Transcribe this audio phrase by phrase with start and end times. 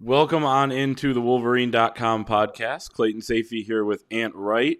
[0.00, 2.90] Welcome on into the Wolverine.com podcast.
[2.90, 4.78] Clayton Sayfie here with Ant Wright,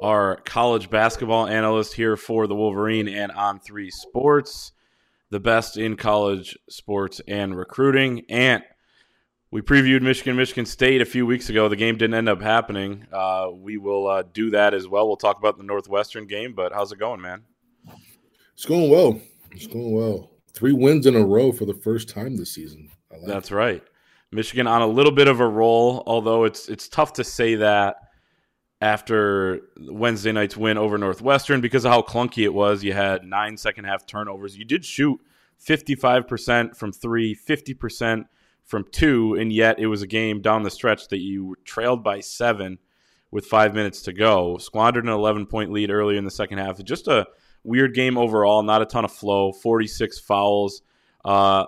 [0.00, 4.72] our college basketball analyst here for the Wolverine and On3 sports,
[5.30, 8.24] the best in college sports and recruiting.
[8.28, 8.62] Ant,
[9.50, 11.68] we previewed Michigan, Michigan State a few weeks ago.
[11.68, 13.06] The game didn't end up happening.
[13.10, 15.06] Uh, we will uh, do that as well.
[15.06, 17.42] We'll talk about the Northwestern game, but how's it going, man?
[18.54, 19.18] It's going well.
[19.50, 20.30] It's going well.
[20.52, 22.90] Three wins in a row for the first time this season.
[23.10, 23.54] Like That's it.
[23.54, 23.82] right.
[24.32, 27.96] Michigan on a little bit of a roll, although it's it's tough to say that
[28.80, 32.82] after Wednesday night's win over Northwestern because of how clunky it was.
[32.82, 34.58] You had nine second half turnovers.
[34.58, 35.20] You did shoot
[35.64, 38.24] 55% from three, 50%
[38.64, 42.18] from two, and yet it was a game down the stretch that you trailed by
[42.20, 42.78] seven
[43.30, 44.58] with five minutes to go.
[44.58, 46.82] Squandered an 11 point lead early in the second half.
[46.82, 47.26] Just a
[47.62, 50.82] weird game overall, not a ton of flow, 46 fouls.
[51.24, 51.66] Uh,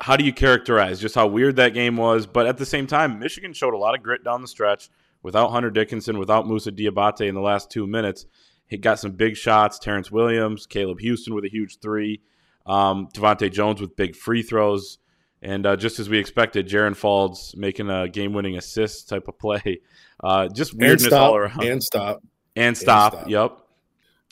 [0.00, 2.26] how do you characterize just how weird that game was?
[2.26, 4.90] But at the same time, Michigan showed a lot of grit down the stretch
[5.22, 8.26] without Hunter Dickinson, without Musa Diabate in the last two minutes.
[8.66, 9.78] He got some big shots.
[9.78, 12.20] Terrence Williams, Caleb Houston with a huge three,
[12.66, 14.98] um, DeVante' Jones with big free throws.
[15.42, 19.80] And uh, just as we expected, Jaron Faulds making a game-winning assist type of play.
[20.22, 21.62] Uh, just weirdness all around.
[21.64, 22.22] And stop.
[22.54, 23.12] And stop.
[23.12, 23.28] And stop.
[23.28, 23.58] Yep.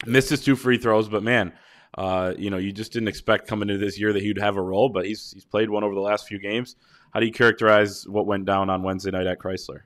[0.07, 1.53] Missed his two free throws, but man,
[1.99, 4.63] uh, you know, you just didn't expect coming into this year that he'd have a
[4.63, 6.77] role, but he's he's played one over the last few games.
[7.13, 9.83] How do you characterize what went down on Wednesday night at Crisler?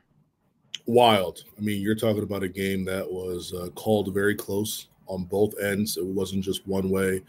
[0.87, 1.43] Wild.
[1.59, 5.59] I mean, you're talking about a game that was uh, called very close on both
[5.61, 5.97] ends.
[5.97, 7.23] It wasn't just one way.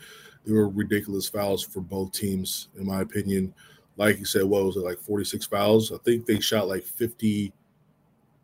[0.46, 3.54] There were ridiculous fouls for both teams, in my opinion.
[3.98, 5.92] Like you said, what was it like 46 fouls?
[5.92, 7.52] I think they shot like 50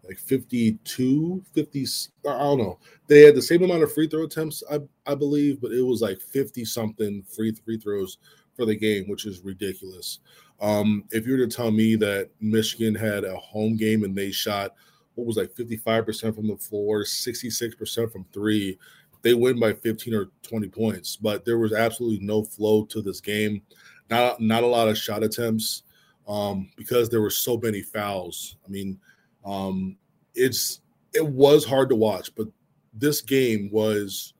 [0.05, 1.85] like 52, 50,
[2.27, 2.79] I don't know.
[3.07, 6.01] They had the same amount of free throw attempts, I, I believe, but it was
[6.01, 8.17] like 50 something free free throws
[8.55, 10.19] for the game, which is ridiculous.
[10.61, 14.31] Um, if you were to tell me that Michigan had a home game and they
[14.31, 14.73] shot
[15.15, 18.77] what was like 55% from the floor, 66% from three,
[19.21, 21.15] they win by 15 or 20 points.
[21.15, 23.61] But there was absolutely no flow to this game.
[24.09, 25.83] Not not a lot of shot attempts
[26.27, 28.57] um, because there were so many fouls.
[28.65, 28.99] I mean,
[29.45, 29.97] um,
[30.35, 30.81] it's
[31.13, 32.47] it was hard to watch, but
[32.93, 34.33] this game was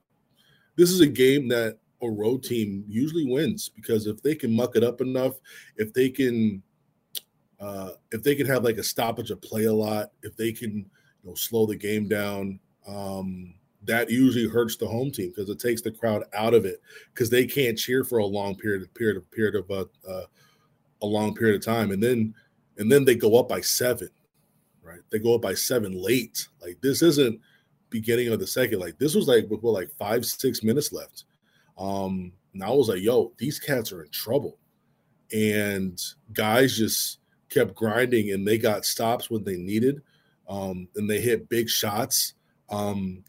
[0.76, 4.76] this is a game that a road team usually wins because if they can muck
[4.76, 5.34] it up enough,
[5.76, 6.62] if they can
[7.60, 10.78] uh, if they can have like a stoppage of play a lot, if they can
[10.78, 13.54] you know slow the game down, um,
[13.84, 16.80] that usually hurts the home team because it takes the crowd out of it
[17.12, 20.24] because they can't cheer for a long period of period of period of uh,
[21.02, 22.34] a long period of time, and then
[22.78, 24.08] and then they go up by seven
[24.84, 25.00] right?
[25.10, 26.48] They go up by seven late.
[26.60, 27.40] Like this isn't
[27.90, 28.80] beginning of the second.
[28.80, 31.24] Like this was like with what, like five, six minutes left.
[31.78, 34.58] Um, and I was like, yo, these cats are in trouble.
[35.32, 36.00] And
[36.32, 37.18] guys just
[37.48, 40.02] kept grinding and they got stops when they needed.
[40.48, 42.34] Um, and they hit big shots.
[42.68, 43.24] Um,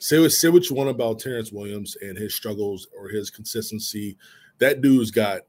[0.00, 4.16] say what say what you want about Terrence Williams and his struggles or his consistency.
[4.58, 5.42] That dude's got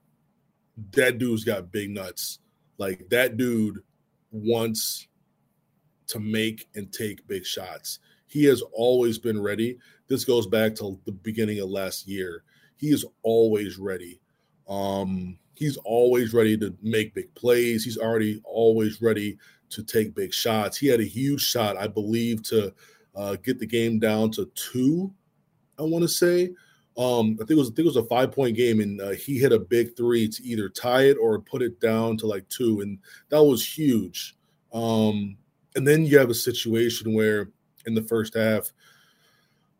[0.91, 2.39] that dude's got big nuts.
[2.77, 3.79] Like that dude
[4.31, 5.07] wants
[6.07, 7.99] to make and take big shots.
[8.27, 9.77] He has always been ready.
[10.07, 12.43] This goes back to the beginning of last year.
[12.77, 14.19] He is always ready.
[14.67, 17.83] Um, he's always ready to make big plays.
[17.83, 19.37] He's already always ready
[19.69, 20.77] to take big shots.
[20.77, 22.73] He had a huge shot, I believe, to
[23.15, 25.13] uh, get the game down to two.
[25.79, 26.53] I want to say.
[26.95, 29.11] Um, I think it was I think it was a five point game, and uh,
[29.11, 32.47] he hit a big three to either tie it or put it down to like
[32.49, 32.99] two, and
[33.29, 34.35] that was huge.
[34.73, 35.37] Um,
[35.75, 37.49] and then you have a situation where
[37.85, 38.71] in the first half,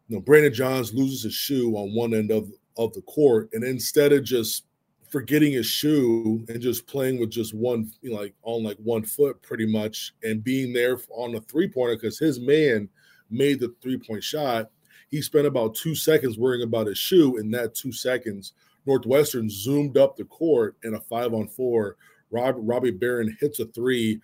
[0.08, 3.50] you know, Brandon Johns loses his shoe on one end of, of the court.
[3.54, 4.66] And instead of just
[5.10, 9.04] forgetting his shoe and just playing with just one, you know, like on like one
[9.04, 12.90] foot pretty much and being there on the three pointer because his man
[13.30, 14.70] made the three point shot,
[15.10, 17.38] he spent about two seconds worrying about his shoe.
[17.38, 18.54] In that two seconds,
[18.86, 21.98] Northwestern zoomed up the court in a five on four.
[22.32, 24.20] Rob, Robbie Beran hits a three.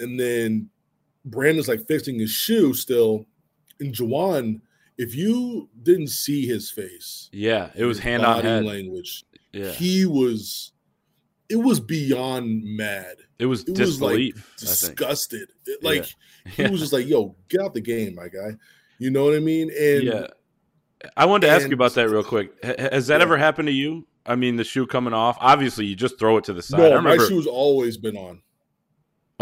[0.00, 0.70] And then
[1.24, 3.26] Brandon's like fixing his shoe still.
[3.80, 4.60] And Juwan,
[4.98, 9.24] if you didn't see his face, yeah, it was hand on head language.
[9.52, 10.72] Yeah, he was.
[11.48, 13.16] It was beyond mad.
[13.38, 14.34] It was it disbelief.
[14.60, 15.50] Was like disgusted.
[15.66, 16.06] It, like
[16.56, 16.66] yeah.
[16.66, 18.56] he was just like, "Yo, get out the game, my guy."
[18.98, 19.70] You know what I mean?
[19.70, 20.26] And yeah,
[21.16, 22.52] I wanted to and, ask you about that real quick.
[22.64, 23.22] Has that yeah.
[23.22, 24.06] ever happened to you?
[24.24, 25.36] I mean, the shoe coming off.
[25.40, 26.78] Obviously, you just throw it to the side.
[26.78, 28.42] No, my shoe's always been on.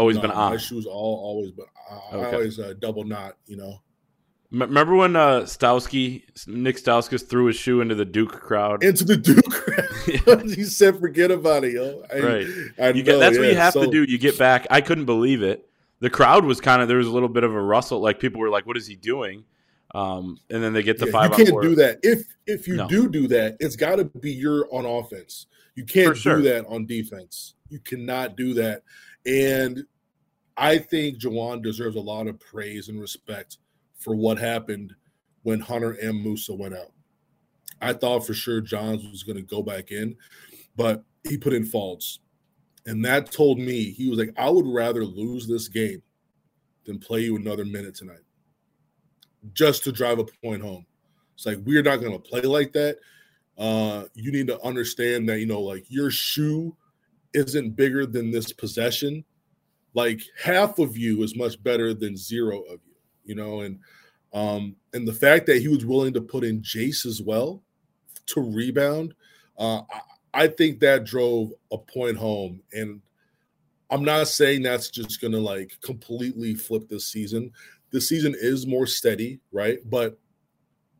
[0.01, 0.53] Always no, been on.
[0.53, 1.65] My shoes all always been.
[1.87, 2.25] I, okay.
[2.25, 3.37] I always uh, double knot.
[3.45, 3.83] You know.
[4.49, 8.83] Remember when uh, Stowski, Nick Stauskas threw his shoe into the Duke crowd?
[8.83, 10.41] Into the Duke crowd.
[10.55, 12.47] he said, "Forget about it, yo." I, right.
[12.79, 13.85] I you get, that's yeah, what you have so...
[13.85, 14.11] to do.
[14.11, 14.65] You get back.
[14.71, 15.69] I couldn't believe it.
[15.99, 17.99] The crowd was kind of there was a little bit of a rustle.
[17.99, 19.43] Like people were like, "What is he doing?"
[19.93, 21.37] Um, and then they get the yeah, five.
[21.37, 21.99] You can't do that.
[22.01, 22.87] If if you no.
[22.87, 25.45] do do that, it's got to be your on offense.
[25.75, 26.37] You can't sure.
[26.37, 27.53] do that on defense.
[27.69, 28.81] You cannot do that.
[29.25, 29.85] And
[30.57, 33.57] I think Juwan deserves a lot of praise and respect
[33.97, 34.93] for what happened
[35.43, 36.91] when Hunter and Musa went out.
[37.81, 40.15] I thought for sure Johns was going to go back in,
[40.75, 42.19] but he put in Faulds.
[42.85, 46.01] And that told me he was like, I would rather lose this game
[46.85, 48.21] than play you another minute tonight
[49.53, 50.85] just to drive a point home.
[51.35, 52.97] It's like, we're not going to play like that.
[53.57, 56.75] Uh, you need to understand that, you know, like your shoe
[57.33, 59.23] isn't bigger than this possession.
[59.93, 62.91] Like half of you is much better than zero of you
[63.23, 63.79] you know, and
[64.33, 67.61] um, and the fact that he was willing to put in Jace as well
[68.27, 69.13] to rebound,
[69.57, 72.61] uh, I, I think that drove a point home.
[72.73, 73.01] And
[73.89, 77.51] I'm not saying that's just gonna like completely flip this season.
[77.91, 79.79] The season is more steady, right?
[79.89, 80.17] But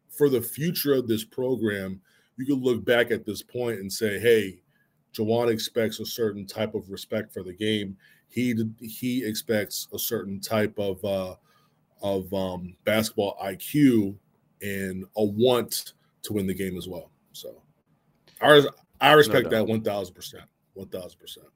[0.10, 2.02] for the future of this program,
[2.38, 4.62] you can look back at this point and say, hey,
[5.14, 7.98] Juwan expects a certain type of respect for the game.
[8.32, 11.36] He he expects a certain type of uh,
[12.02, 14.16] of um, basketball IQ
[14.62, 15.94] and a want
[16.24, 17.12] to win the game as well.
[17.34, 17.62] So,
[18.42, 18.64] I
[19.02, 21.48] I respect no that one thousand percent, one thousand percent.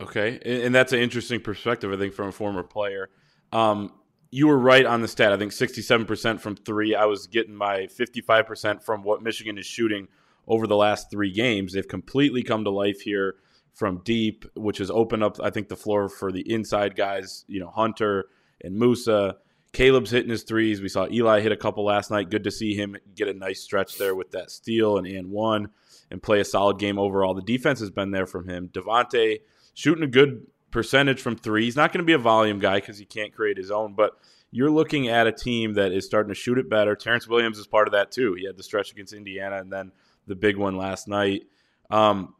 [0.00, 3.10] Okay, and that's an interesting perspective, I think, from a former player.
[3.52, 3.92] Um,
[4.30, 5.32] you were right on the stat.
[5.32, 6.94] I think sixty-seven percent from three.
[6.94, 10.06] I was getting my fifty-five percent from what Michigan is shooting
[10.46, 11.72] over the last three games.
[11.72, 13.36] They've completely come to life here
[13.78, 17.44] from deep, which has opened up, I think, the floor for the inside guys.
[17.46, 18.26] You know, Hunter
[18.60, 19.36] and Musa.
[19.72, 20.80] Caleb's hitting his threes.
[20.80, 22.30] We saw Eli hit a couple last night.
[22.30, 25.68] Good to see him get a nice stretch there with that steal and and one
[26.10, 27.34] and play a solid game overall.
[27.34, 28.68] The defense has been there from him.
[28.72, 29.42] DeVante'
[29.74, 31.64] shooting a good percentage from three.
[31.64, 34.12] He's not going to be a volume guy because he can't create his own, but
[34.50, 36.96] you're looking at a team that is starting to shoot it better.
[36.96, 38.34] Terrence Williams is part of that too.
[38.34, 39.92] He had the stretch against Indiana and then
[40.26, 41.42] the big one last night.
[41.90, 42.34] Um,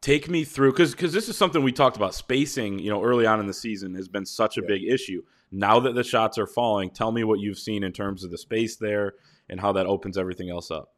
[0.00, 2.14] take me through because because this is something we talked about.
[2.14, 4.68] Spacing you know early on in the season has been such a yeah.
[4.68, 5.22] big issue.
[5.50, 8.38] Now that the shots are falling tell me what you've seen in terms of the
[8.38, 9.14] space there
[9.48, 10.92] and how that opens everything else up.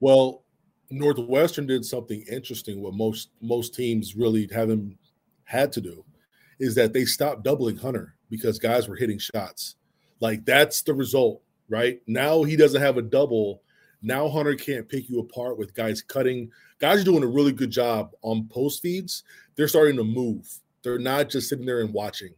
[0.00, 0.42] Well
[0.90, 4.96] northwestern did something interesting what most most teams really haven't
[5.44, 6.02] had to do
[6.58, 9.76] is that they stopped doubling hunter because guys were hitting shots.
[10.20, 12.00] Like that's the result right?
[12.06, 13.62] Now he doesn't have a double.
[14.02, 16.50] Now Hunter can't pick you apart with guys cutting.
[16.78, 19.24] Guys are doing a really good job on post feeds.
[19.56, 20.48] They're starting to move.
[20.82, 22.34] They're not just sitting there and watching.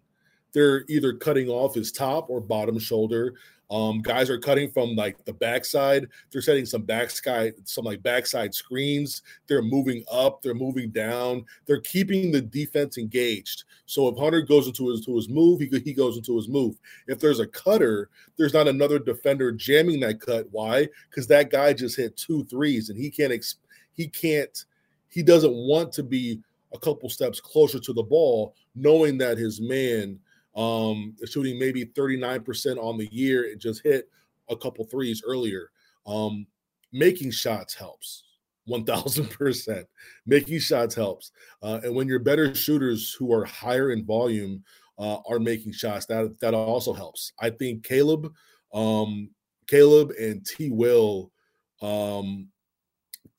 [0.52, 3.34] They're either cutting off his top or bottom shoulder.
[3.70, 6.08] Um, guys are cutting from like the backside.
[6.30, 9.22] They're setting some backside, some like backside screens.
[9.46, 10.42] They're moving up.
[10.42, 11.44] They're moving down.
[11.66, 13.64] They're keeping the defense engaged.
[13.86, 16.76] So if Hunter goes into his to his move, he he goes into his move.
[17.06, 20.48] If there's a cutter, there's not another defender jamming that cut.
[20.50, 20.88] Why?
[21.08, 23.58] Because that guy just hit two threes and he can't ex-
[23.92, 24.64] he can't
[25.10, 26.40] he doesn't want to be
[26.72, 30.18] a couple steps closer to the ball, knowing that his man
[30.56, 34.08] um, shooting maybe 39% on the year and just hit
[34.48, 35.70] a couple threes earlier.
[36.06, 36.46] Um,
[36.92, 38.24] making shots helps
[38.68, 39.84] 1000%.
[40.26, 41.32] Making shots helps.
[41.62, 44.62] Uh, and when you're better shooters who are higher in volume
[44.98, 47.32] uh, are making shots, that, that also helps.
[47.40, 48.32] I think Caleb,
[48.72, 49.30] um,
[49.66, 51.32] Caleb and T Will,
[51.80, 52.48] um,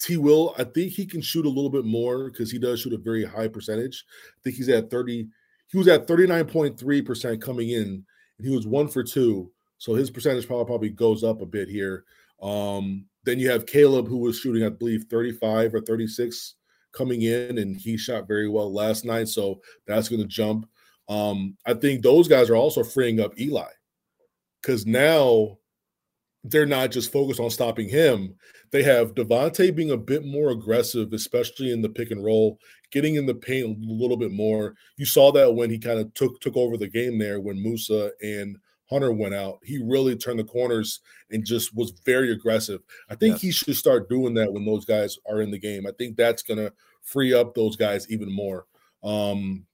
[0.02, 2.94] T Will, I think he can shoot a little bit more because he does shoot
[2.94, 4.04] a very high percentage.
[4.10, 5.28] I think he's at 30,
[5.68, 7.84] he was at 39.3% coming in,
[8.38, 9.52] and he was one for two.
[9.78, 12.06] So his percentage probably probably goes up a bit here.
[12.42, 16.56] Um, then you have Caleb, who was shooting, I believe, 35 or 36
[16.92, 19.28] coming in, and he shot very well last night.
[19.28, 20.68] So that's going to jump.
[21.10, 23.70] Um, I think those guys are also freeing up Eli
[24.62, 25.58] because now
[26.44, 28.36] they're not just focused on stopping him.
[28.72, 32.58] They have DeVante' being a bit more aggressive, especially in the pick and roll,
[32.92, 34.76] getting in the paint a little bit more.
[34.98, 38.12] You saw that when he kind of took took over the game there when Musa
[38.22, 38.58] and
[38.90, 39.60] Hunter went out.
[39.64, 41.00] He really turned the corners
[41.32, 42.82] and just was very aggressive.
[43.10, 43.42] I think yes.
[43.42, 45.88] he should start doing that when those guys are in the game.
[45.88, 46.72] I think that's gonna
[47.02, 48.66] free up those guys even more.
[49.04, 49.66] Um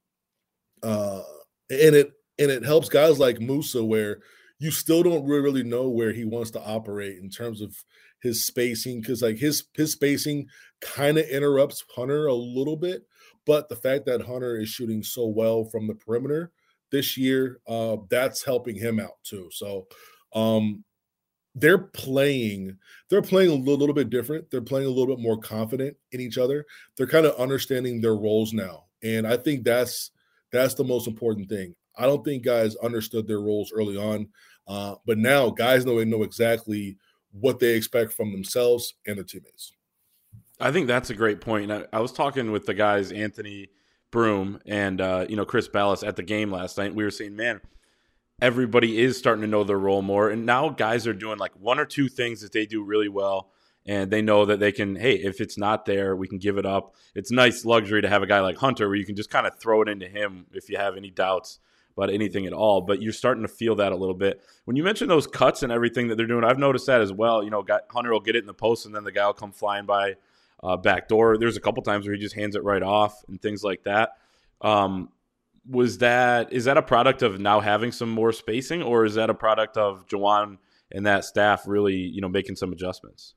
[0.83, 1.24] uh
[1.69, 4.19] and it and it helps guys like Musa where
[4.59, 7.75] you still don't really know where he wants to operate in terms of
[8.21, 10.47] his spacing because like his his spacing
[10.81, 13.03] kind of interrupts Hunter a little bit,
[13.45, 16.51] but the fact that Hunter is shooting so well from the perimeter
[16.91, 19.49] this year, uh, that's helping him out too.
[19.51, 19.87] So
[20.33, 20.83] um,
[21.53, 22.77] they're playing
[23.09, 24.49] they're playing a little, little, bit different.
[24.49, 26.65] They're playing a little bit more confident in each other.
[26.95, 30.11] They're kind of understanding their roles now and i think that's
[30.51, 34.27] that's the most important thing i don't think guys understood their roles early on
[34.67, 36.97] uh, but now guys know they know exactly
[37.31, 39.73] what they expect from themselves and their teammates
[40.59, 43.69] i think that's a great point i, I was talking with the guys anthony
[44.09, 47.35] Broome and uh, you know chris Balas at the game last night we were saying
[47.35, 47.61] man
[48.41, 50.29] everybody is starting to know their role more.
[50.29, 53.51] And now guys are doing like one or two things that they do really well.
[53.85, 56.65] And they know that they can, hey, if it's not there, we can give it
[56.65, 56.93] up.
[57.15, 59.57] It's nice luxury to have a guy like Hunter where you can just kind of
[59.59, 61.59] throw it into him if you have any doubts
[61.97, 62.81] about anything at all.
[62.81, 64.41] But you're starting to feel that a little bit.
[64.65, 67.43] When you mention those cuts and everything that they're doing, I've noticed that as well.
[67.43, 69.51] You know, Hunter will get it in the post and then the guy will come
[69.51, 70.15] flying by
[70.63, 71.37] uh, back door.
[71.37, 74.11] There's a couple times where he just hands it right off and things like that.
[74.61, 75.09] Um,
[75.69, 79.29] was that is that a product of now having some more spacing, or is that
[79.29, 80.57] a product of Juwan
[80.91, 83.33] and that staff really, you know, making some adjustments?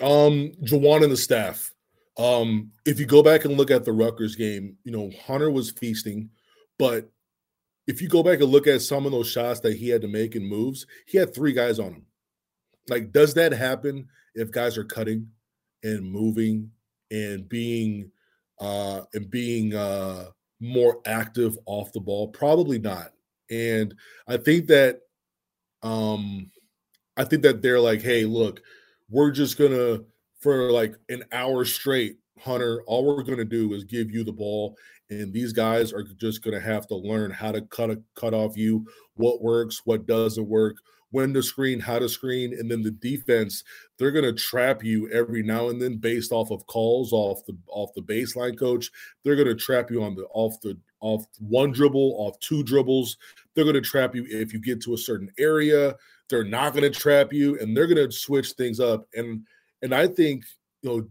[0.00, 1.72] Um, Juwan and the staff.
[2.18, 5.70] Um, if you go back and look at the Rutgers game, you know, Hunter was
[5.70, 6.28] feasting,
[6.76, 7.08] but
[7.90, 10.06] if you go back and look at some of those shots that he had to
[10.06, 12.06] make and moves, he had three guys on him.
[12.88, 14.06] Like, does that happen
[14.36, 15.26] if guys are cutting
[15.82, 16.70] and moving
[17.10, 18.12] and being
[18.60, 20.26] uh and being uh
[20.60, 22.28] more active off the ball?
[22.28, 23.10] Probably not.
[23.50, 23.92] And
[24.28, 25.00] I think that
[25.82, 26.48] um
[27.16, 28.62] I think that they're like, hey, look,
[29.08, 29.98] we're just gonna
[30.38, 34.76] for like an hour straight, Hunter, all we're gonna do is give you the ball,
[35.10, 38.56] and these guys are just gonna have to learn how to cut a, cut off
[38.56, 40.76] you, what works, what doesn't work,
[41.10, 43.64] when to screen, how to screen, and then the defense,
[43.98, 47.56] they're going to trap you every now and then based off of calls off the
[47.68, 48.90] off the baseline coach.
[49.24, 53.16] They're going to trap you on the off the off one dribble, off two dribbles.
[53.54, 55.96] They're going to trap you if you get to a certain area.
[56.28, 59.06] They're not going to trap you, and they're going to switch things up.
[59.14, 59.44] And
[59.82, 60.44] and I think
[60.82, 61.08] you know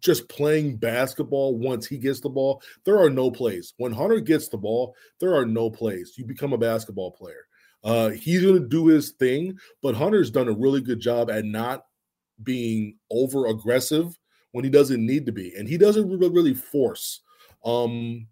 [0.00, 3.74] just playing basketball once he gets the ball, there are no plays.
[3.78, 6.14] When Hunter gets the ball, there are no plays.
[6.16, 7.46] You become a basketball player.
[7.84, 11.44] Uh, he's going to do his thing, but Hunter's done a really good job at
[11.44, 11.84] not
[12.42, 14.16] being over aggressive
[14.52, 17.20] when he doesn't need to be, and he doesn't really force.
[17.64, 18.26] Um,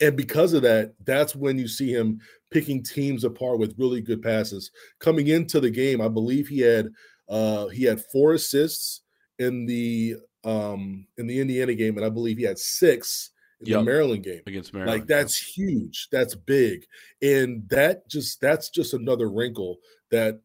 [0.00, 4.22] and because of that, that's when you see him picking teams apart with really good
[4.22, 4.70] passes.
[4.98, 6.88] Coming into the game, I believe he had
[7.28, 9.02] uh, he had four assists
[9.38, 13.30] in the um, in the Indiana game, and I believe he had six
[13.60, 13.80] in yep.
[13.80, 15.00] the Maryland game against Maryland.
[15.00, 16.08] Like that's huge.
[16.10, 16.86] That's big.
[17.22, 19.78] And that just that's just another wrinkle
[20.10, 20.40] that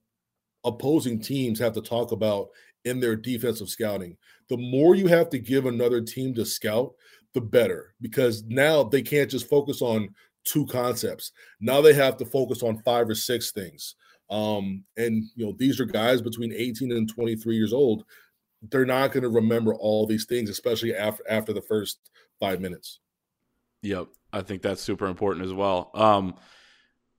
[0.64, 2.50] opposing teams have to talk about
[2.84, 4.18] in their defensive scouting.
[4.50, 6.94] The more you have to give another team to scout,
[7.34, 10.10] the better because now they can't just focus on
[10.46, 11.32] two concepts.
[11.60, 13.96] Now they have to focus on five or six things.
[14.30, 18.06] Um, and you know, these are guys between 18 and 23 years old.
[18.70, 22.00] They're not going to remember all these things, especially after after the first
[22.40, 23.00] five minutes.
[23.82, 25.92] Yep, I think that's super important as well.
[25.94, 26.36] Um,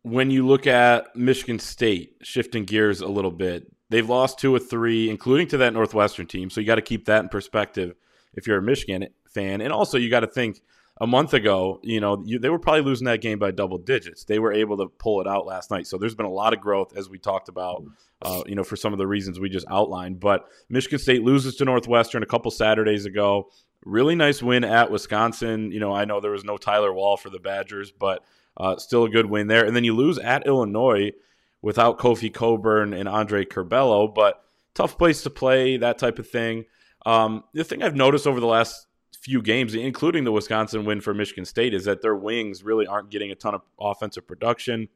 [0.02, 4.58] when you look at Michigan State shifting gears a little bit, they've lost two or
[4.58, 6.50] three, including to that Northwestern team.
[6.50, 7.94] So you got to keep that in perspective
[8.34, 10.60] if you're a Michigan fan, and also you got to think
[10.98, 14.24] a month ago, you know, you, they were probably losing that game by double digits.
[14.24, 15.86] They were able to pull it out last night.
[15.86, 17.84] So there's been a lot of growth, as we talked about,
[18.22, 20.20] uh, you know, for some of the reasons we just outlined.
[20.20, 23.50] But Michigan State loses to Northwestern a couple Saturdays ago.
[23.84, 25.70] Really nice win at Wisconsin.
[25.70, 28.24] You know, I know there was no Tyler Wahl for the Badgers, but
[28.56, 29.66] uh, still a good win there.
[29.66, 31.12] And then you lose at Illinois
[31.60, 34.42] without Kofi Cockburn and Andre Curbelo, but
[34.74, 36.64] tough place to play, that type of thing.
[37.04, 38.86] Um, the thing I've noticed over the last
[39.26, 43.10] few games, including the Wisconsin win for Michigan State, is that their wings really aren't
[43.10, 44.88] getting a ton of offensive production.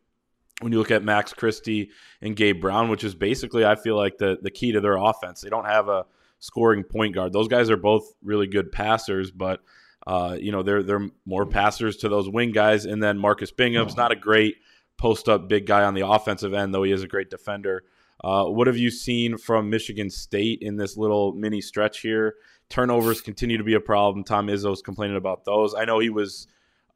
[0.60, 1.90] When you look at Max Christie
[2.22, 5.40] and Gabe Brown, which is basically, I feel like the the key to their offense,
[5.40, 6.06] they don't have a
[6.38, 7.32] scoring point guard.
[7.32, 9.62] Those guys are both really good passers, but
[10.06, 12.84] uh, you know they're they're more passers to those wing guys.
[12.84, 14.58] And then Marcus Bingham's not a great
[14.96, 17.82] post up big guy on the offensive end, though he is a great defender.
[18.22, 22.36] Uh, what have you seen from Michigan State in this little mini stretch here?
[22.70, 24.24] Turnovers continue to be a problem.
[24.24, 25.74] Tom Izzo's complaining about those.
[25.74, 26.46] I know he was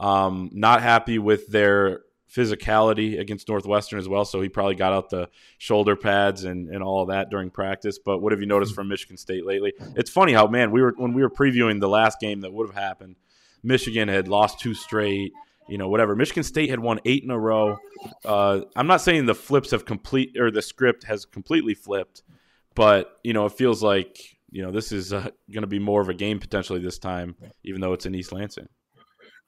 [0.00, 2.00] um, not happy with their
[2.34, 4.24] physicality against Northwestern as well.
[4.24, 5.28] So he probably got out the
[5.58, 7.98] shoulder pads and, and all of that during practice.
[7.98, 9.72] But what have you noticed from Michigan State lately?
[9.94, 12.68] It's funny how man we were when we were previewing the last game that would
[12.68, 13.16] have happened.
[13.62, 15.32] Michigan had lost two straight.
[15.66, 16.14] You know, whatever.
[16.14, 17.78] Michigan State had won eight in a row.
[18.22, 22.22] Uh, I'm not saying the flips have complete or the script has completely flipped,
[22.74, 26.00] but you know, it feels like you know this is uh, going to be more
[26.00, 27.34] of a game potentially this time,
[27.64, 28.68] even though it's in East Lansing.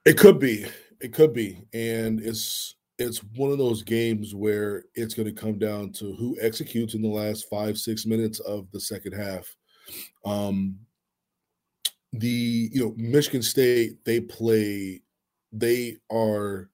[0.05, 0.67] It could be.
[1.01, 5.59] It could be, and it's it's one of those games where it's going to come
[5.59, 9.55] down to who executes in the last five six minutes of the second half.
[10.25, 10.77] Um,
[12.13, 15.03] the you know Michigan State they play
[15.53, 16.69] they are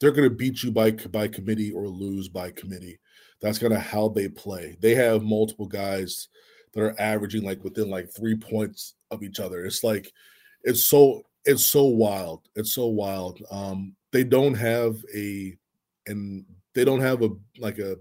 [0.00, 2.98] they're going to beat you by by committee or lose by committee.
[3.42, 4.76] That's kind of how they play.
[4.80, 6.28] They have multiple guys
[6.72, 9.64] that are averaging like within like three points of each other.
[9.64, 10.12] It's like
[10.62, 12.48] it's so it's so wild.
[12.54, 13.42] It's so wild.
[13.50, 15.56] Um, they don't have a
[16.06, 17.96] and they don't have a like a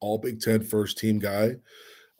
[0.00, 1.56] all Big Ten first team guy.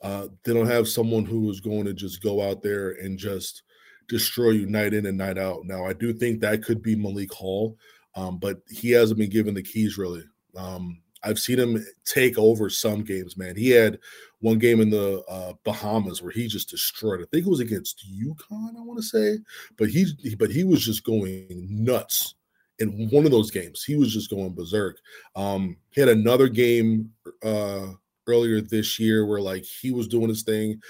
[0.01, 3.63] Uh, they don't have someone who is going to just go out there and just
[4.09, 5.65] destroy you night in and night out.
[5.65, 7.77] Now, I do think that could be Malik Hall,
[8.15, 10.23] um, but he hasn't been given the keys really.
[10.57, 13.55] Um, I've seen him take over some games, man.
[13.55, 13.97] He had
[14.43, 17.21] one game in the uh, Bahamas where he just destroyed.
[17.21, 19.39] I think it was against UConn, I want to say,
[19.77, 20.05] but he
[20.37, 22.35] but he was just going nuts
[22.79, 23.85] in one of those games.
[23.85, 24.97] He was just going berserk.
[25.37, 27.09] Um, he had another game
[27.41, 27.93] uh,
[28.27, 30.81] earlier this year where like he was doing his thing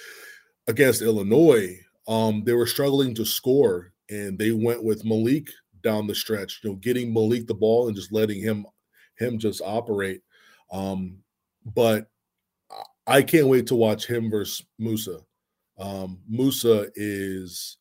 [0.68, 1.78] against Illinois.
[2.08, 5.48] Um, they were struggling to score, and they went with Malik
[5.84, 6.62] down the stretch.
[6.64, 8.66] You know, getting Malik the ball and just letting him
[9.20, 10.22] him just operate.
[10.72, 11.20] Um,
[11.76, 12.08] but
[13.06, 15.20] I can't wait to watch him versus Musa.
[15.78, 17.78] Um, Musa is,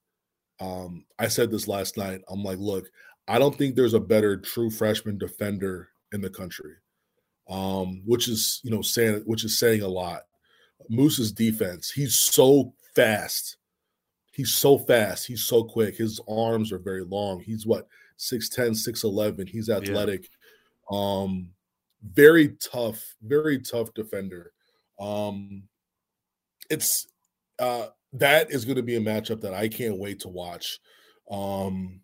[0.61, 2.23] um, I said this last night.
[2.29, 2.89] I'm like, look,
[3.29, 6.75] I don't think there's a better true freshman defender in the country,
[7.49, 10.23] um, which is you know saying which is saying a lot.
[10.89, 13.57] Musa's defense, he's so fast.
[14.33, 15.27] He's so fast.
[15.27, 15.97] He's so quick.
[15.97, 17.41] His arms are very long.
[17.41, 17.87] He's what
[18.19, 19.49] 6'10, 6'11.
[19.49, 20.29] He's athletic.
[20.91, 20.99] Yeah.
[20.99, 21.51] Um,
[22.03, 24.53] very tough, very tough defender.
[25.01, 25.65] Um,
[26.71, 27.07] it's
[27.59, 30.79] uh, that is going to be a matchup that I can't wait to watch.
[31.31, 32.01] Um,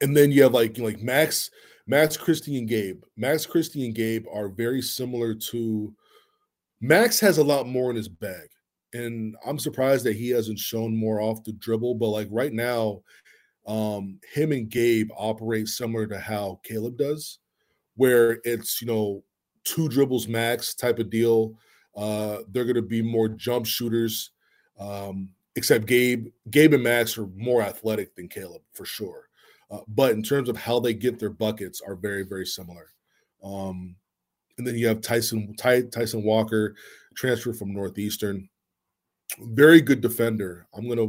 [0.00, 1.50] and then you have like like Max,
[1.86, 3.02] Max Christie and Gabe.
[3.16, 5.94] Max Christie and Gabe are very similar to.
[6.80, 8.48] Max has a lot more in his bag,
[8.92, 11.94] and I'm surprised that he hasn't shown more off the dribble.
[11.94, 13.00] But like right now,
[13.66, 17.38] um, him and Gabe operate similar to how Caleb does
[17.96, 19.22] where it's you know
[19.66, 21.58] two dribbles max type of deal.
[21.94, 24.30] Uh, they're going to be more jump shooters.
[24.78, 29.28] Um, except Gabe, Gabe and Max are more athletic than Caleb for sure.
[29.70, 32.92] Uh, but in terms of how they get their buckets, are very very similar.
[33.42, 33.96] Um,
[34.58, 36.76] and then you have Tyson Ty, Tyson Walker,
[37.16, 38.48] transfer from Northeastern,
[39.40, 40.68] very good defender.
[40.74, 41.08] I'm gonna.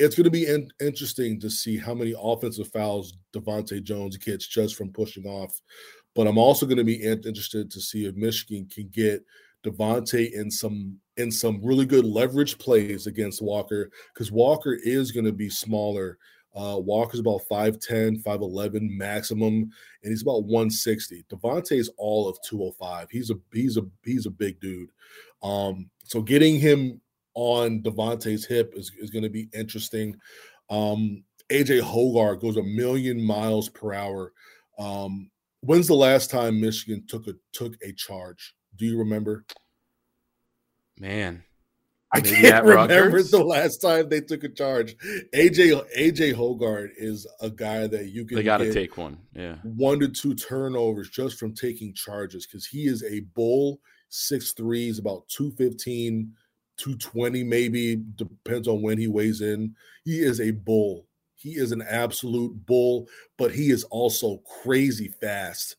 [0.00, 4.46] It's going to be in, interesting to see how many offensive fouls DeVante' Jones gets
[4.46, 5.60] just from pushing off
[6.18, 9.24] but I'm also going to be interested to see if Michigan can get
[9.64, 15.26] DeVante in some in some really good leverage plays against Walker because Walker is going
[15.26, 16.18] to be smaller.
[16.56, 19.70] Uh, Walker's about 5'10, 5'11 maximum,
[20.02, 21.24] and he's about 160.
[21.32, 23.08] DeVante is all of 205.
[23.12, 24.90] He's a he's a he's a big dude.
[25.44, 27.00] Um, so getting him
[27.34, 30.16] on DeVante's hip is, is going to be interesting.
[30.68, 34.32] Um, AJ Hoggard goes a million miles per hour.
[34.80, 38.54] Um, When's the last time Michigan took a took a charge?
[38.76, 39.44] Do you remember?
[40.98, 41.42] Man,
[42.12, 44.96] I can't remember the last time they took a charge.
[45.34, 48.36] AJ AJ Hoggard is a guy that you can.
[48.36, 49.18] They got to take one.
[49.34, 53.80] Yeah, one to two turnovers just from taking charges because he is a bull.
[54.10, 56.32] Six threes, about 215,
[56.78, 59.74] 220 maybe depends on when he weighs in.
[60.04, 61.07] He is a bull
[61.38, 65.76] he is an absolute bull, but he is also crazy fast.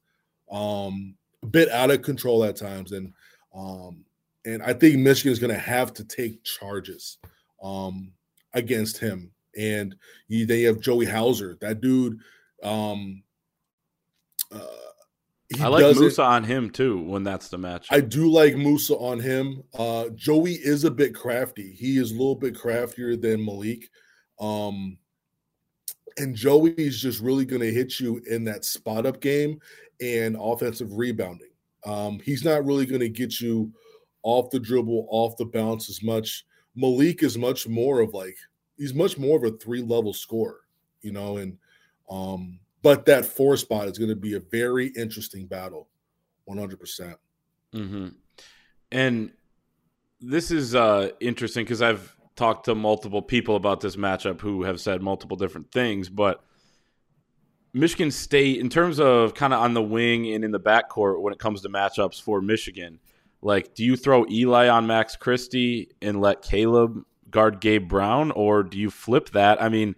[0.49, 3.13] Um, a bit out of control at times, and
[3.53, 4.05] um,
[4.45, 7.17] and I think Michigan is going to have to take charges
[7.61, 8.11] um,
[8.53, 9.31] against him.
[9.57, 9.95] And
[10.27, 12.19] you, they have Joey Hauser, that dude.
[12.63, 13.23] Um,
[14.51, 14.59] uh,
[15.59, 17.87] I like Musa on him too when that's the match.
[17.89, 19.63] I do like Musa on him.
[19.77, 21.73] Uh, Joey is a bit crafty.
[21.73, 23.89] He is a little bit craftier than Malik.
[24.39, 24.97] Um,
[26.19, 29.59] and Joey's just really going to hit you in that spot up game
[30.01, 31.49] and offensive rebounding.
[31.85, 33.71] Um, he's not really going to get you
[34.23, 36.45] off the dribble, off the bounce as much.
[36.75, 38.37] Malik is much more of like
[38.77, 40.59] he's much more of a three level scorer,
[41.01, 41.57] you know, and
[42.09, 45.87] um, but that four spot is going to be a very interesting battle,
[46.45, 47.17] one hundred percent.
[47.73, 48.09] Mm-hmm.
[48.91, 49.31] And
[50.21, 54.79] this is uh, interesting because I've talked to multiple people about this matchup who have
[54.79, 56.43] said multiple different things, but
[57.73, 61.33] Michigan State, in terms of kind of on the wing and in the backcourt when
[61.33, 62.99] it comes to matchups for Michigan,
[63.41, 68.63] like, do you throw Eli on Max Christie and let Caleb guard Gabe Brown, or
[68.63, 69.61] do you flip that?
[69.61, 69.95] I mean,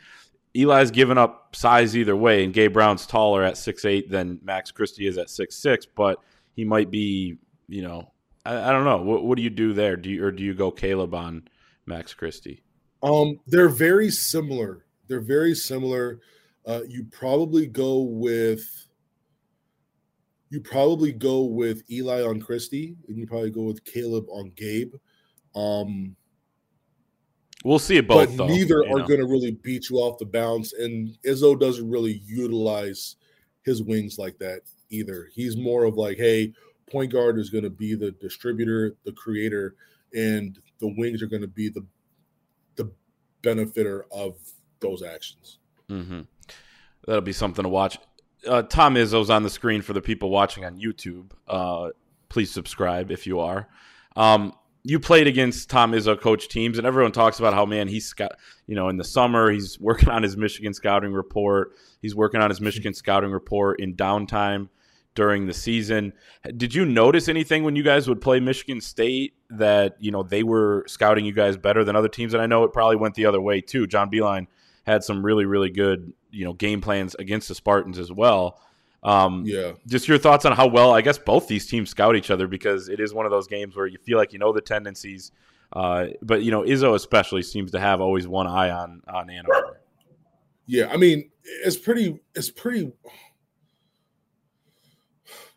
[0.53, 4.71] Eli's given up size either way, and Gabe Brown's taller at six eight than Max
[4.71, 6.19] Christie is at six six, but
[6.53, 7.37] he might be,
[7.69, 8.11] you know,
[8.45, 9.01] I, I don't know.
[9.01, 9.95] What, what do you do there?
[9.95, 11.47] Do you or do you go Caleb on
[11.85, 12.63] Max Christie?
[13.03, 14.85] Um, they're very similar.
[15.07, 16.19] They're very similar.
[16.65, 18.63] Uh, you probably go with
[20.51, 24.93] you probably go with Eli on Christie, and you probably go with Caleb on Gabe.
[25.55, 26.15] Um,
[27.63, 28.29] we'll see it both.
[28.29, 31.89] But though, neither are going to really beat you off the bounce, and Izzo doesn't
[31.89, 33.15] really utilize
[33.63, 35.29] his wings like that either.
[35.33, 36.51] He's more of like, hey,
[36.89, 39.75] point guard is going to be the distributor, the creator,
[40.13, 41.85] and the wings are going to be the
[42.75, 42.91] the
[43.41, 44.37] benefiter of
[44.79, 45.59] those actions.
[45.89, 46.21] Mm-hmm.
[47.05, 47.97] That'll be something to watch.
[48.47, 51.31] Uh, Tom Izzo's on the screen for the people watching on YouTube.
[51.47, 51.89] Uh,
[52.29, 53.67] please subscribe if you are.
[54.15, 58.13] Um, you played against Tom Izzo coach teams, and everyone talks about how man he's
[58.13, 58.33] got
[58.65, 61.73] you know in the summer he's working on his Michigan scouting report.
[62.01, 64.69] He's working on his Michigan scouting report in downtime
[65.15, 66.13] during the season.
[66.57, 70.43] Did you notice anything when you guys would play Michigan State that you know they
[70.43, 72.33] were scouting you guys better than other teams?
[72.33, 73.87] And I know it probably went the other way too.
[73.87, 74.47] John Beilein
[74.85, 78.59] had some really really good you know game plans against the Spartans as well.
[79.03, 79.71] Um, yeah.
[79.87, 82.87] Just your thoughts on how well I guess both these teams scout each other because
[82.87, 85.31] it is one of those games where you feel like you know the tendencies,
[85.73, 89.45] uh, but you know Izzo especially seems to have always one eye on on Ann
[89.53, 89.81] Arbor.
[90.67, 92.19] Yeah, I mean it's pretty.
[92.35, 92.91] It's pretty.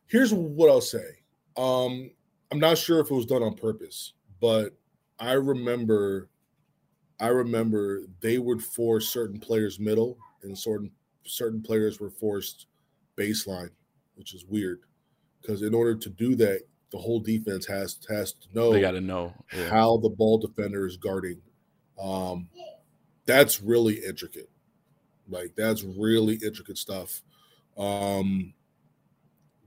[0.07, 1.19] Here's what I'll say.
[1.57, 2.11] Um,
[2.51, 4.77] I'm not sure if it was done on purpose, but
[5.19, 6.29] I remember,
[7.21, 10.90] I remember they would force certain players middle, and certain
[11.27, 12.67] certain players were forced
[13.17, 13.71] baseline,
[14.17, 14.81] which is weird
[15.40, 18.93] because in order to do that, the whole defense has has to know they got
[18.93, 19.69] to know yeah.
[19.69, 21.40] how the ball defender is guarding.
[22.01, 22.49] Um,
[23.27, 24.49] that's really intricate.
[25.29, 27.23] Like that's really intricate stuff.
[27.77, 28.55] Um,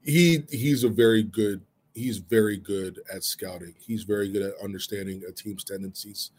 [0.08, 1.62] he he's a very good
[1.94, 3.76] he's very good at scouting.
[3.78, 6.32] He's very good at understanding a team's tendencies.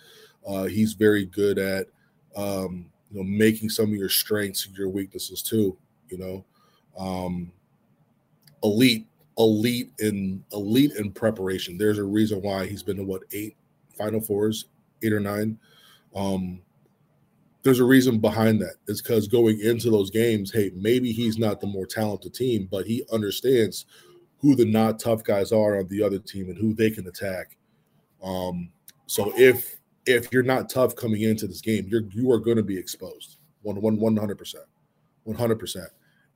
[0.49, 1.87] Uh, he's very good at
[2.35, 5.77] um, you know making some of your strengths your weaknesses too.
[6.09, 6.45] You know,
[6.99, 7.53] um,
[8.65, 11.77] elite, elite in elite in preparation.
[11.77, 13.55] There's a reason why he's been to what eight
[13.99, 14.65] Final Fours,
[15.03, 15.59] eight or nine.
[16.17, 16.63] Um,
[17.63, 18.77] there's a reason behind that.
[18.87, 22.87] It's because going into those games, hey, maybe he's not the more talented team, but
[22.87, 23.87] he understands
[24.39, 27.57] who the not tough guys are on the other team and who they can attack.
[28.23, 28.71] Um,
[29.07, 32.63] so if if you're not tough coming into this game, you're you are going to
[32.63, 34.65] be exposed one one one hundred percent,
[35.25, 35.89] one hundred percent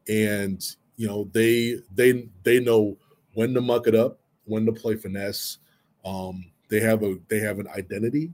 [0.09, 2.97] and you know they they they know
[3.35, 5.59] when to muck it up, when to play finesse.
[6.05, 8.33] Um, they have a they have an identity,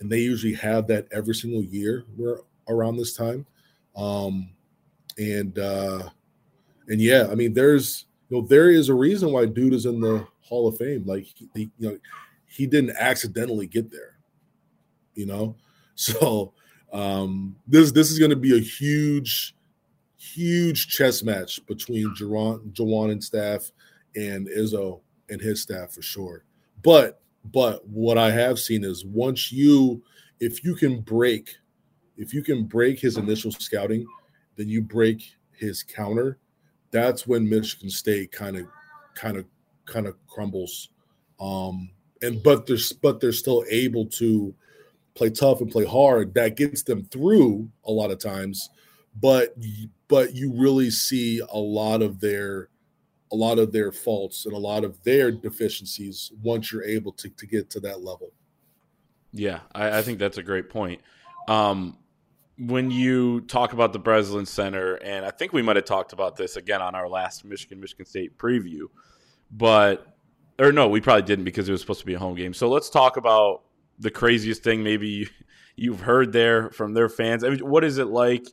[0.00, 2.04] and they usually have that every single year.
[2.16, 3.46] We're around this time,
[3.96, 4.50] um,
[5.16, 6.08] and uh,
[6.88, 10.00] and yeah, I mean, there's you know there is a reason why dude is in
[10.00, 11.04] the Hall of Fame.
[11.06, 11.98] Like he, you know,
[12.46, 14.16] he didn't accidentally get there,
[15.14, 15.56] you know.
[16.00, 16.52] So
[16.92, 19.56] um, this this is going to be a huge
[20.16, 23.72] huge chess match between Juwan, Juwan and staff
[24.14, 26.44] and Izzo and his staff for sure.
[26.84, 30.02] But but what I have seen is once you
[30.40, 31.48] if you can break
[32.16, 34.06] if you can break his initial scouting,
[34.56, 35.22] then you break
[35.52, 36.38] his counter.
[36.90, 38.66] That's when Michigan State kind of
[39.14, 39.44] kind of
[39.86, 40.88] kind of crumbles.
[41.40, 41.90] Um
[42.22, 44.54] and but they're but they're still able to
[45.14, 46.34] play tough and play hard.
[46.34, 48.70] That gets them through a lot of times
[49.20, 49.54] but
[50.08, 52.68] but you really see a lot of their
[53.32, 57.28] a lot of their faults and a lot of their deficiencies once you're able to,
[57.30, 58.32] to get to that level.
[59.32, 61.00] Yeah, I, I think that's a great point.
[61.48, 61.98] Um,
[62.58, 66.36] when you talk about the Breslin Center, and I think we might have talked about
[66.36, 68.86] this again on our last Michigan Michigan State preview,
[69.50, 70.16] but
[70.58, 72.52] or no, we probably didn't because it was supposed to be a home game.
[72.52, 73.62] So let's talk about
[73.98, 75.28] the craziest thing maybe
[75.76, 77.44] you've heard there from their fans.
[77.44, 78.46] I mean, what is it like?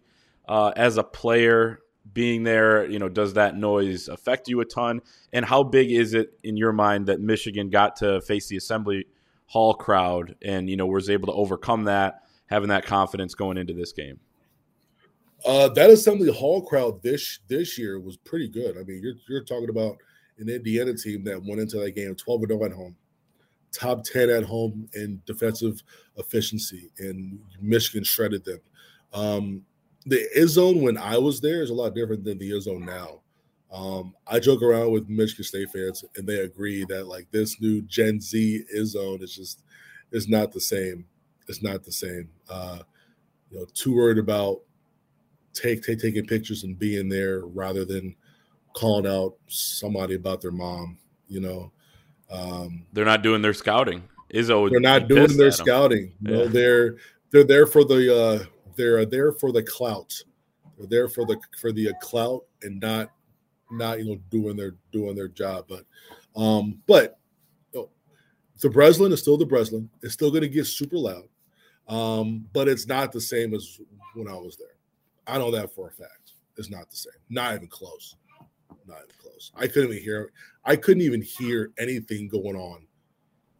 [0.47, 1.79] uh, as a player
[2.13, 5.01] being there, you know, does that noise affect you a ton?
[5.33, 9.05] And how big is it in your mind that Michigan got to face the Assembly
[9.47, 13.73] Hall crowd and you know was able to overcome that, having that confidence going into
[13.73, 14.19] this game?
[15.45, 18.77] Uh, that Assembly Hall crowd this this year was pretty good.
[18.77, 19.97] I mean, you're you're talking about
[20.37, 22.95] an Indiana team that went into that game 12 0 at home,
[23.71, 25.83] top 10 at home in defensive
[26.17, 28.59] efficiency, and Michigan shredded them.
[29.13, 29.61] Um,
[30.05, 33.21] the Izzone when I was there is a lot different than the Izzone now.
[33.71, 37.81] Um, I joke around with Michigan State fans, and they agree that like this new
[37.81, 39.63] Gen Z Izzone is just
[40.11, 41.05] is not the same.
[41.47, 42.29] It's not the same.
[42.49, 42.79] Uh,
[43.49, 44.61] you know, too worried about
[45.53, 48.15] take, take taking pictures and being there rather than
[48.73, 50.97] calling out somebody about their mom.
[51.27, 51.71] You know,
[52.29, 54.03] um, they're not doing their scouting.
[54.33, 56.13] Izzo, they're not doing their scouting.
[56.21, 56.37] Yeah.
[56.37, 56.95] No, they're
[57.31, 60.13] they're there for the uh, they're there for the clout.
[60.77, 63.09] They're there for the for the uh, clout and not
[63.71, 65.65] not you know doing their doing their job.
[65.67, 65.85] But
[66.35, 67.19] um, but
[67.75, 67.89] oh,
[68.59, 69.89] the Breslin is still the Breslin.
[70.01, 71.27] It's still going to get super loud,
[71.87, 73.79] um, but it's not the same as
[74.13, 74.67] when I was there.
[75.27, 76.33] I know that for a fact.
[76.57, 77.13] It's not the same.
[77.29, 78.15] Not even close.
[78.87, 79.51] Not even close.
[79.55, 80.31] I couldn't even hear.
[80.63, 82.87] I couldn't even hear anything going on.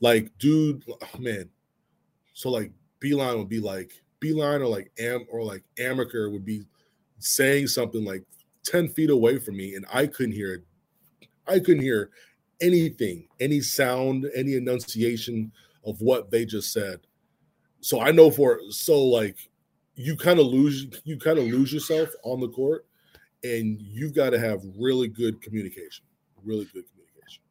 [0.01, 1.49] Like, dude, oh, man.
[2.33, 6.65] So like, Beilein would be like Beilein or like Am or like Amaker would be
[7.19, 8.23] saying something like
[8.65, 10.63] 10 feet away from me, and I couldn't hear it.
[11.47, 12.09] I couldn't hear
[12.61, 15.51] anything, any sound, any enunciation
[15.85, 17.01] of what they just said.
[17.81, 19.37] So I know for so like
[19.95, 22.85] you kind of lose you kind of lose yourself on the court
[23.43, 26.05] and you've got to have really good communication
[26.43, 27.41] really good communication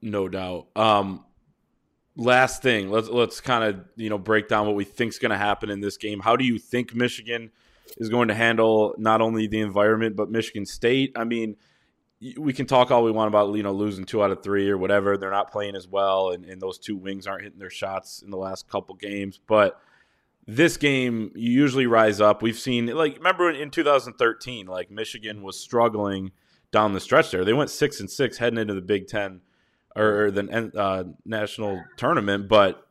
[0.00, 1.24] no doubt um
[2.16, 5.30] last thing let's let's kind of you know break down what we think is going
[5.30, 7.50] to happen in this game how do you think michigan
[7.98, 11.56] is going to handle not only the environment but michigan state i mean
[12.38, 14.78] we can talk all we want about you know losing two out of three or
[14.78, 18.22] whatever they're not playing as well and, and those two wings aren't hitting their shots
[18.22, 19.80] in the last couple games but
[20.46, 22.42] this game you usually rise up.
[22.42, 26.32] We've seen like remember in 2013, like Michigan was struggling
[26.70, 27.44] down the stretch there.
[27.44, 29.40] They went six and six heading into the Big Ten
[29.96, 32.86] or, the uh, national tournament, but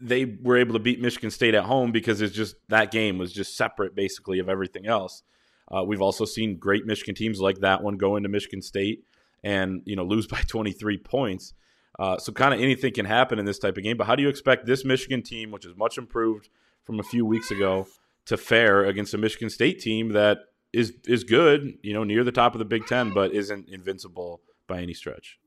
[0.00, 3.32] they were able to beat Michigan State at home because it's just that game was
[3.32, 5.22] just separate basically of everything else.
[5.70, 9.04] Uh, we've also seen great Michigan teams like that one go into Michigan State
[9.44, 11.54] and you know lose by 23 points.
[11.98, 13.96] Uh, so kind of anything can happen in this type of game.
[13.96, 16.48] But how do you expect this Michigan team, which is much improved
[16.84, 17.86] from a few weeks ago,
[18.24, 20.38] to fare against a Michigan State team that
[20.72, 24.40] is is good, you know, near the top of the Big Ten, but isn't invincible
[24.66, 25.38] by any stretch?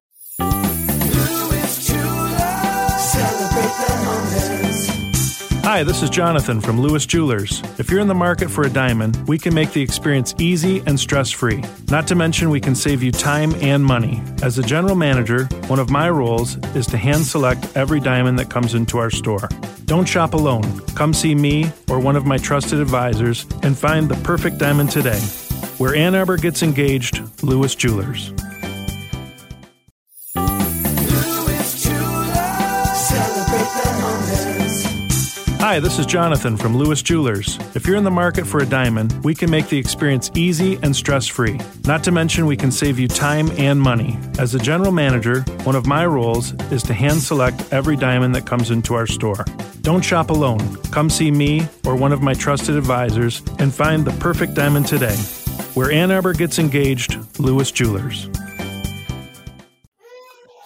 [5.65, 7.59] Hi, this is Jonathan from Lewis Jewelers.
[7.79, 10.99] If you're in the market for a diamond, we can make the experience easy and
[10.99, 11.63] stress free.
[11.89, 14.21] Not to mention, we can save you time and money.
[14.43, 18.51] As a general manager, one of my roles is to hand select every diamond that
[18.51, 19.49] comes into our store.
[19.85, 20.81] Don't shop alone.
[20.95, 25.19] Come see me or one of my trusted advisors and find the perfect diamond today.
[25.79, 28.31] Where Ann Arbor gets engaged, Lewis Jewelers.
[35.65, 37.57] Hi, this is Jonathan from Lewis Jewelers.
[37.73, 40.95] If you're in the market for a diamond, we can make the experience easy and
[40.95, 41.59] stress free.
[41.85, 44.15] Not to mention, we can save you time and money.
[44.37, 48.45] As a general manager, one of my roles is to hand select every diamond that
[48.45, 49.43] comes into our store.
[49.81, 50.75] Don't shop alone.
[50.91, 55.15] Come see me or one of my trusted advisors and find the perfect diamond today.
[55.73, 58.29] Where Ann Arbor gets engaged, Lewis Jewelers.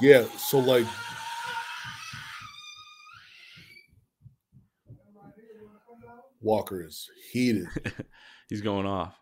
[0.01, 0.85] Yeah, so like
[6.41, 7.67] Walker is heated.
[8.49, 9.15] He's going off.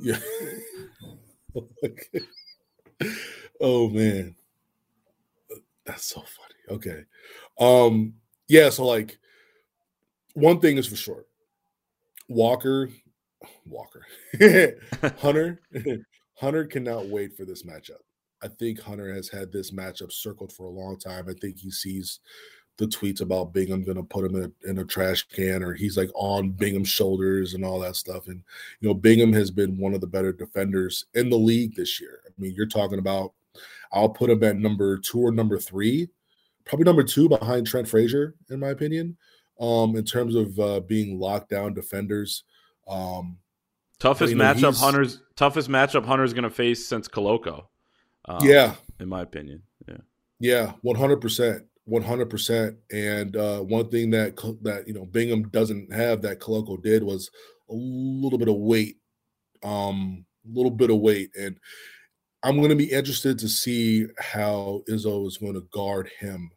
[0.00, 0.18] Yeah.
[3.60, 4.36] oh man.
[5.84, 6.78] That's so funny.
[6.78, 7.04] Okay.
[7.58, 8.14] Um
[8.48, 9.18] yeah, so like
[10.34, 11.24] one thing is for sure.
[12.28, 12.88] Walker
[13.66, 14.04] Walker.
[15.18, 15.60] Hunter
[16.34, 18.02] Hunter cannot wait for this matchup.
[18.42, 21.28] I think Hunter has had this matchup circled for a long time.
[21.28, 22.20] I think he sees
[22.78, 25.74] the tweets about Bingham going to put him in a, in a, trash can or
[25.74, 28.28] he's like on Bingham's shoulders and all that stuff.
[28.28, 28.42] And,
[28.80, 32.20] you know, Bingham has been one of the better defenders in the league this year.
[32.26, 33.32] I mean, you're talking about,
[33.92, 36.08] I'll put him at number two or number three,
[36.64, 39.16] probably number two behind Trent Frazier, in my opinion,
[39.60, 42.44] um, in terms of uh, being lockdown defenders.
[42.86, 43.38] Um,
[43.98, 47.64] toughest matchup Hunter's toughest matchup Hunter's going to face since Koloko.
[48.26, 49.62] Um, yeah, in my opinion.
[49.88, 49.96] Yeah.
[50.40, 50.96] Yeah, one
[52.02, 52.76] hundred percent.
[52.90, 53.32] One hundred percent.
[53.32, 57.30] And uh, one thing that that you know Bingham doesn't have that Koloko did was
[57.70, 58.96] a little bit of weight,
[59.62, 61.58] um, a little bit of weight, and
[62.42, 66.50] I'm going to be interested to see how Izzo is going to guard him.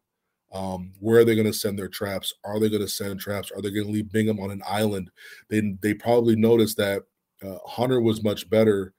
[0.54, 2.34] Um, where are they going to send their traps?
[2.44, 3.52] Are they going to send traps?
[3.52, 5.10] Are they going to leave Bingham on an island?
[5.50, 7.04] They they probably noticed that
[7.42, 8.94] uh, Hunter was much better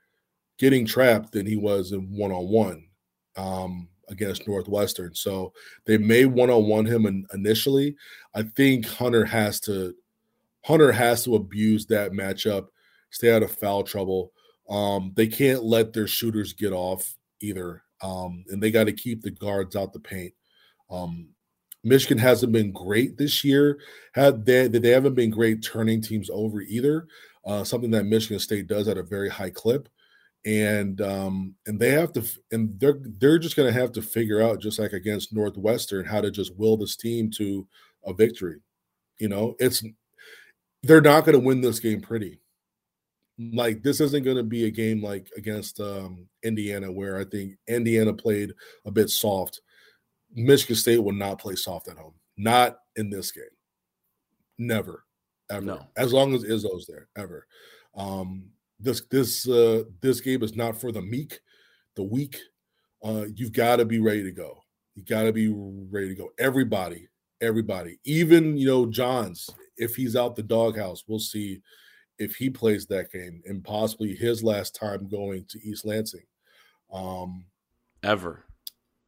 [0.58, 2.86] getting trapped than he was in one on one
[4.08, 5.14] against Northwestern.
[5.14, 5.52] So
[5.84, 7.96] they may one on one him in, initially.
[8.34, 9.94] I think Hunter has to
[10.64, 12.68] Hunter has to abuse that matchup,
[13.10, 14.32] stay out of foul trouble.
[14.68, 19.22] Um, they can't let their shooters get off either, um, and they got to keep
[19.22, 20.32] the guards out the paint.
[20.90, 21.28] Um,
[21.84, 23.80] Michigan hasn't been great this year.
[24.14, 27.06] Had they they haven't been great turning teams over either.
[27.44, 29.88] Uh, something that Michigan State does at a very high clip,
[30.44, 34.42] and um, and they have to and they're they're just going to have to figure
[34.42, 37.66] out just like against Northwestern how to just will this team to
[38.04, 38.60] a victory.
[39.18, 39.84] You know, it's
[40.82, 42.40] they're not going to win this game pretty.
[43.38, 47.56] Like this isn't going to be a game like against um, Indiana where I think
[47.68, 48.52] Indiana played
[48.84, 49.60] a bit soft
[50.34, 52.14] Michigan State will not play soft at home.
[52.36, 53.44] Not in this game.
[54.58, 55.04] Never.
[55.50, 55.64] Ever.
[55.64, 55.86] No.
[55.96, 57.46] As long as Izzo's there, ever.
[57.94, 58.46] Um,
[58.82, 61.40] this this uh this game is not for the meek,
[61.96, 62.38] the weak.
[63.04, 64.62] Uh, you've got to be ready to go.
[64.94, 66.30] You got to be ready to go.
[66.38, 67.08] Everybody,
[67.40, 71.62] everybody, even you know Johns, if he's out the doghouse, we'll see
[72.18, 76.24] if he plays that game and possibly his last time going to East Lansing.
[76.92, 77.46] Um,
[78.02, 78.44] ever.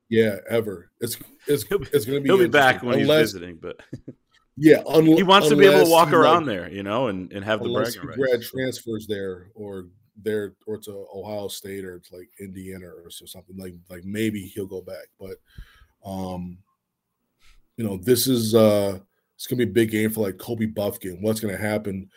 [0.08, 0.90] Yeah, ever.
[1.00, 2.28] It's it's it's going to be.
[2.28, 3.76] He'll be back when unless, he's visiting, but
[4.56, 7.32] yeah, un- he wants to be able to walk around like, there, you know, and,
[7.32, 8.16] and have the bragging rights.
[8.16, 9.86] Grad transfers there, or
[10.22, 14.42] there, or to Ohio State, or to like Indiana, or so something like like maybe
[14.42, 15.36] he'll go back, but
[16.04, 16.58] um,
[17.76, 18.98] you know, this is uh,
[19.34, 21.20] it's going to be a big game for like Kobe Bufkin.
[21.20, 22.08] What's going to happen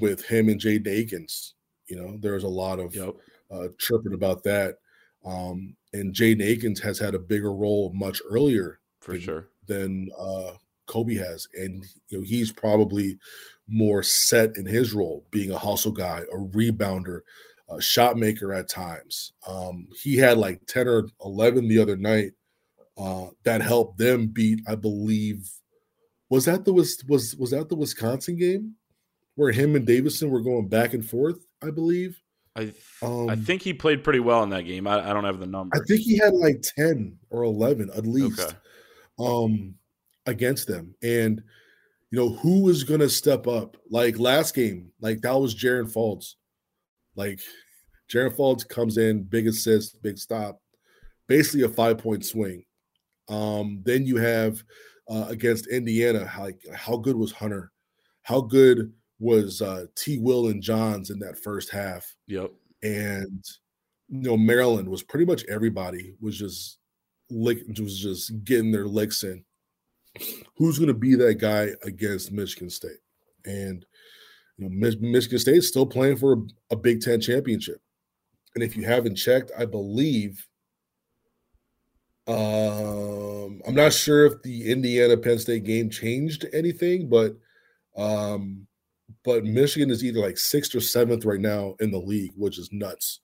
[0.00, 1.54] with him and Jay Akins?
[1.86, 3.14] You know, there's a lot of yep.
[3.50, 4.76] uh, chirping about that.
[5.24, 10.08] Um, and Jay Akins has had a bigger role much earlier for than, sure than
[10.18, 10.52] uh,
[10.86, 13.18] Kobe has, and you know he's probably
[13.68, 17.20] more set in his role, being a hustle guy, a rebounder,
[17.68, 19.32] a shot maker at times.
[19.46, 22.32] Um, he had like ten or eleven the other night
[22.98, 25.50] uh, that helped them beat, I believe.
[26.28, 28.74] Was that the was was was that the Wisconsin game
[29.34, 31.46] where him and Davison were going back and forth?
[31.62, 32.20] I believe.
[32.54, 34.86] I th- um, I think he played pretty well in that game.
[34.86, 35.74] I, I don't have the number.
[35.74, 38.56] I think he had like ten or eleven at least, okay.
[39.18, 39.74] um,
[40.26, 40.94] against them.
[41.02, 41.42] And
[42.10, 43.76] you know who is going to step up?
[43.90, 46.34] Like last game, like that was Jaron Faulds.
[47.16, 47.40] Like
[48.12, 50.60] Jaron Faulds comes in, big assist, big stop,
[51.26, 52.64] basically a five point swing.
[53.28, 54.62] Um, then you have
[55.08, 57.72] uh, against Indiana, like how good was Hunter?
[58.22, 60.18] How good was uh, T.
[60.18, 62.14] Will and Johns in that first half.
[62.26, 62.50] Yep.
[62.82, 63.44] And
[64.08, 66.78] you know Maryland was pretty much everybody was just
[67.30, 69.44] lick was just getting their licks in.
[70.56, 72.98] Who's going to be that guy against Michigan State?
[73.44, 73.84] And
[74.56, 76.36] you know Michigan State is still playing for a,
[76.72, 77.80] a Big Ten championship.
[78.54, 80.46] And if you haven't checked, I believe
[82.26, 87.36] um, I'm not sure if the Indiana Penn State game changed anything, but
[87.96, 88.66] um,
[89.24, 92.72] but Michigan is either like sixth or seventh right now in the league, which is
[92.72, 93.20] nuts,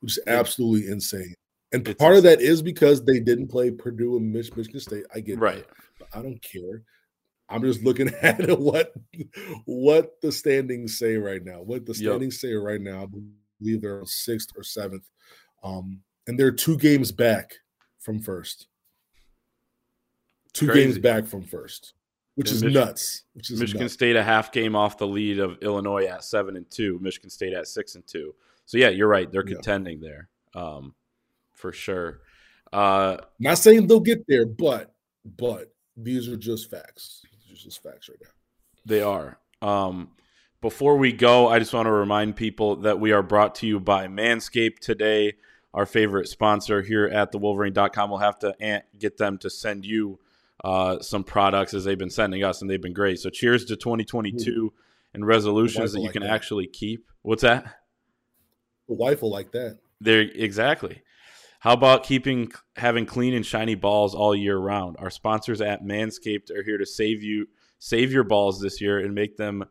[0.00, 1.34] which is absolutely insane.
[1.72, 5.04] And part of that is because they didn't play Purdue and Michigan State.
[5.12, 6.82] I get right, but I don't care.
[7.48, 8.92] I'm just looking at what
[9.64, 11.62] what the standings say right now.
[11.62, 12.50] What the standings yep.
[12.50, 13.06] say right now, I
[13.60, 15.08] believe they're sixth or seventh,
[15.62, 17.54] um, and they're two games back
[17.98, 18.68] from first.
[20.52, 20.84] Two Crazy.
[20.84, 21.94] games back from first
[22.34, 23.22] which is nuts.
[23.34, 23.94] Which is Michigan nuts.
[23.94, 26.98] State a half game off the lead of Illinois at seven and two.
[27.00, 28.34] Michigan State at six and two.
[28.66, 29.30] So yeah, you're right.
[29.30, 30.08] They're contending yeah.
[30.08, 30.94] there, um,
[31.52, 32.20] for sure.
[32.72, 37.22] Uh, Not saying they'll get there, but but these are just facts.
[37.32, 38.30] These are just facts right now.
[38.84, 39.38] They are.
[39.62, 40.10] Um,
[40.60, 43.80] before we go, I just want to remind people that we are brought to you
[43.80, 45.34] by Manscaped today,
[45.72, 48.10] our favorite sponsor here at the Wolverine.com.
[48.10, 50.18] We'll have to get them to send you
[50.62, 53.20] uh, some products as they've been sending us, and they've been great.
[53.20, 54.72] So cheers to 2022
[55.12, 56.30] and resolutions that you like can that.
[56.30, 57.06] actually keep.
[57.22, 57.80] What's that?
[58.88, 59.78] The wife will like that.
[60.00, 61.02] There, exactly.
[61.64, 64.96] How about keeping having clean and shiny balls all year round?
[64.98, 67.46] Our sponsors at Manscaped are here to save you
[67.78, 69.64] save your balls this year and make them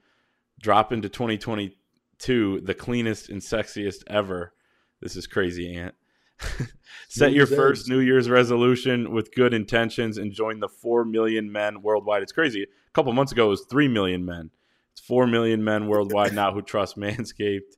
[0.60, 4.56] drop into 2022 the cleanest and sexiest ever.
[5.02, 5.94] This is crazy, Ant.
[7.10, 11.84] Set your first New Year's resolution with good intentions and join the 4 million men
[11.84, 12.24] worldwide.
[12.24, 12.64] It's crazy.
[12.64, 14.50] A couple months ago, it was 3 million men.
[14.94, 17.78] It's 4 million men worldwide now who trust Manscaped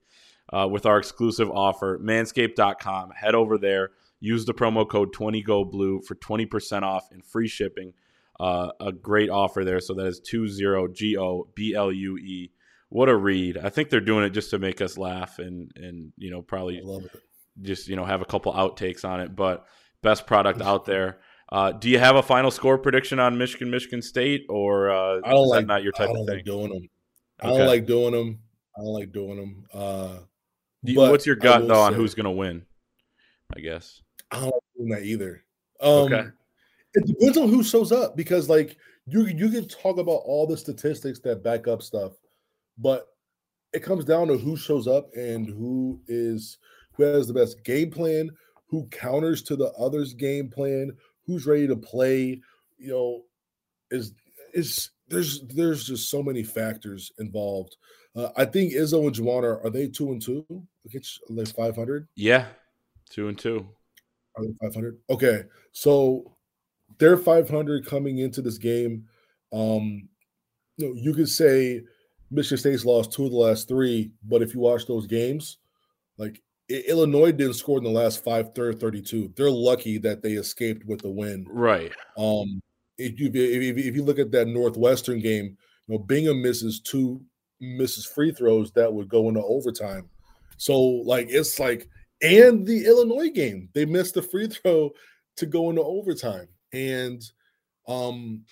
[0.54, 3.12] uh, with our exclusive offer, manscaped.com.
[3.12, 3.92] Head over there.
[4.26, 7.94] Use the promo code 20GoBlue for 20% off and free shipping.
[8.40, 9.80] Uh, a great offer there.
[9.80, 12.52] So that is 20 G O B L U E.
[12.90, 13.58] What a read.
[13.58, 16.82] I think they're doing it just to make us laugh and, and you know, probably
[17.62, 19.36] just you know have a couple outtakes on it.
[19.36, 19.66] But
[20.02, 21.20] best product out there.
[21.52, 25.30] Uh, do you have a final score prediction on Michigan, Michigan State, or uh, I
[25.30, 26.36] don't like not your type I don't of thing?
[26.38, 26.90] Like doing them.
[27.40, 28.40] I don't like doing them.
[28.76, 29.66] I don't like doing them.
[29.72, 30.18] Uh,
[30.82, 32.66] you, what's your gut though on who's going to win?
[33.56, 34.02] I guess
[34.32, 35.44] I don't like doing that either.
[35.82, 36.28] Um, okay.
[36.94, 40.58] it depends on who shows up because like you you can talk about all the
[40.58, 42.14] statistics that back up stuff,
[42.78, 43.08] but
[43.74, 46.58] it comes down to who shows up and who is
[46.94, 48.32] who has the best game plan,
[48.68, 50.96] who counters to the other's game plan,
[51.26, 52.42] who's ready to play.
[52.78, 53.22] You know,
[53.92, 54.14] is
[54.54, 57.76] is there's there's just so many factors involved.
[58.16, 60.46] Uh, I think Izzo and Juwan are, are they two and two
[60.86, 62.08] against like five hundred?
[62.16, 62.48] Yeah,
[63.10, 63.68] two and two.
[64.38, 64.98] Are they five hundred?
[65.10, 66.36] Okay, so
[66.98, 69.06] they're five hundred coming into this game.
[69.54, 70.08] Um,
[70.78, 71.82] you know, you could say
[72.32, 75.58] Michigan State's lost two of the last three, but if you watch those games,
[76.18, 79.34] like Illinois didn't score in the last five, third 32.
[79.36, 81.46] They're lucky that they escaped with the win.
[81.50, 81.92] Right.
[82.18, 82.62] Um,
[82.98, 85.58] if you if, if you look at that Northwestern game,
[85.88, 87.22] you know Bingham misses two
[87.60, 90.10] misses free throws that would go into overtime.
[90.58, 91.88] So like it's like
[92.22, 94.92] and the Illinois game, they missed the free throw
[95.38, 96.48] to go into overtime.
[96.74, 97.22] And
[97.88, 98.44] um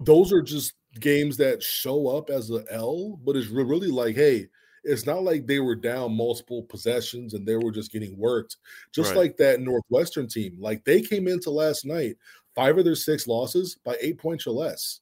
[0.00, 4.48] those are just games that show up as a L, but it's really like, hey,
[4.84, 8.56] it's not like they were down multiple possessions and they were just getting worked.
[8.92, 9.18] Just right.
[9.18, 12.16] like that Northwestern team, like they came into last night
[12.54, 15.00] five of their six losses by eight points or less.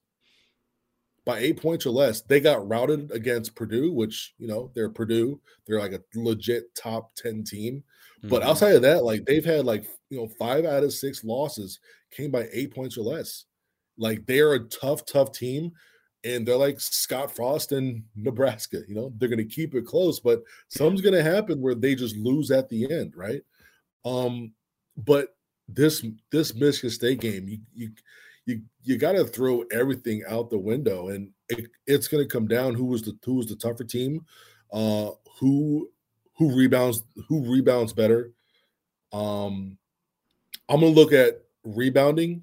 [1.25, 5.41] By eight points or less, they got routed against Purdue, which you know they're Purdue.
[5.67, 7.83] They're like a legit top ten team.
[8.19, 8.29] Mm-hmm.
[8.29, 11.81] But outside of that, like they've had like you know five out of six losses
[12.11, 13.45] came by eight points or less.
[13.99, 15.73] Like they're a tough, tough team,
[16.25, 18.83] and they're like Scott Frost in Nebraska.
[18.89, 21.95] You know they're going to keep it close, but something's going to happen where they
[21.95, 23.43] just lose at the end, right?
[24.05, 24.53] Um,
[24.97, 25.37] but
[25.69, 27.91] this this Michigan State game, you you
[28.47, 32.47] you you got to throw everything out the window, and it, it's going to come
[32.47, 34.25] down who was the who was the tougher team,
[34.73, 35.91] uh, who
[36.37, 38.33] who rebounds who rebounds better.
[39.13, 39.79] Um,
[40.69, 42.43] I'm going to look at rebounding.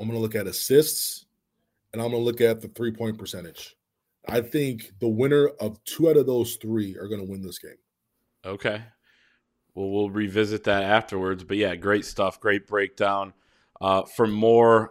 [0.00, 1.26] I'm going to look at assists,
[1.92, 3.76] and I'm going to look at the three point percentage.
[4.28, 7.58] I think the winner of two out of those three are going to win this
[7.58, 7.78] game.
[8.44, 8.82] Okay
[9.78, 11.44] well, we'll revisit that afterwards.
[11.44, 13.32] But yeah, great stuff, great breakdown.
[13.80, 14.90] Uh, for more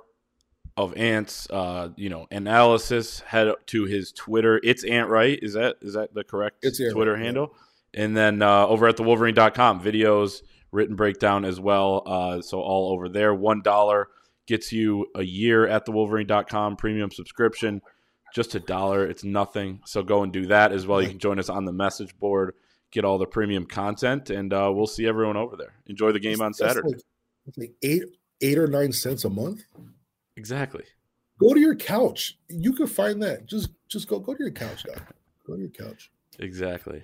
[0.78, 4.62] of Ant's, uh, you know, analysis, head to his Twitter.
[4.64, 5.38] It's Ant, right?
[5.42, 7.52] Is that is that the correct it's Twitter right, handle?
[7.52, 7.60] Yeah.
[7.98, 10.42] And then uh, over at the Wolverine.com, videos,
[10.72, 12.04] written breakdown as well.
[12.06, 13.34] Uh, so all over there.
[13.34, 14.08] One dollar
[14.46, 17.82] gets you a year at the Wolverine.com premium subscription.
[18.34, 19.06] Just a dollar.
[19.06, 19.82] It's nothing.
[19.86, 21.02] So go and do that as well.
[21.02, 22.54] You can join us on the message board
[22.92, 25.74] get all the premium content, and uh, we'll see everyone over there.
[25.88, 26.90] Enjoy the game on Saturday.
[26.90, 28.04] Like, like eight,
[28.42, 29.64] eight or nine cents a month.
[30.36, 30.84] Exactly.
[31.40, 32.38] Go to your couch.
[32.50, 33.46] You can find that.
[33.46, 35.00] Just, just go, go to your couch, guy.
[35.46, 36.12] Go to your couch.
[36.40, 37.04] Exactly.